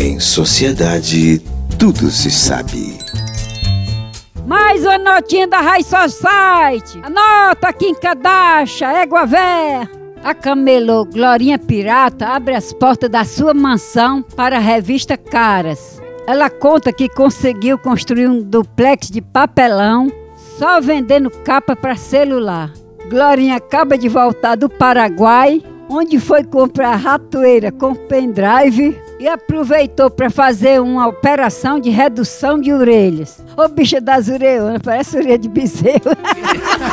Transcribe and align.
Em 0.00 0.20
sociedade, 0.20 1.40
tudo 1.76 2.08
se 2.08 2.30
sabe. 2.30 2.96
Mais 4.46 4.82
uma 4.84 4.96
notinha 4.96 5.48
da 5.48 5.60
High 5.60 5.82
Society. 5.82 7.00
Anota 7.02 7.66
aqui 7.66 7.86
em 7.86 7.94
Cadacha, 7.96 8.86
égua 8.92 9.26
véia. 9.26 9.90
A 10.22 10.32
camelô 10.32 11.04
Glorinha 11.04 11.58
Pirata 11.58 12.28
abre 12.28 12.54
as 12.54 12.72
portas 12.72 13.10
da 13.10 13.24
sua 13.24 13.52
mansão 13.52 14.22
para 14.22 14.58
a 14.58 14.60
revista 14.60 15.16
Caras. 15.16 16.00
Ela 16.28 16.48
conta 16.48 16.92
que 16.92 17.08
conseguiu 17.08 17.76
construir 17.76 18.28
um 18.28 18.40
duplex 18.40 19.10
de 19.10 19.20
papelão 19.20 20.12
só 20.60 20.80
vendendo 20.80 21.28
capa 21.28 21.74
para 21.74 21.96
celular. 21.96 22.72
Glorinha 23.10 23.56
acaba 23.56 23.98
de 23.98 24.08
voltar 24.08 24.54
do 24.54 24.68
Paraguai, 24.68 25.60
onde 25.88 26.20
foi 26.20 26.44
comprar 26.44 26.96
ratoeira 26.96 27.72
com 27.72 27.94
pendrive 27.94 29.00
e 29.18 29.26
aproveitou 29.26 30.10
para 30.10 30.30
fazer 30.30 30.80
uma 30.80 31.08
operação 31.08 31.80
de 31.80 31.90
redução 31.90 32.60
de 32.60 32.72
orelhas. 32.72 33.42
Ô 33.56 33.68
bicha 33.68 34.00
das 34.00 34.28
orelhas, 34.28 34.80
parece 34.82 35.16
orelha 35.16 35.38
de 35.38 35.48
bezerro. 35.48 35.98